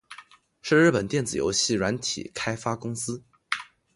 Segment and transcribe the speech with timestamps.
[0.63, 3.23] 是日本电子游戏软体开发公司。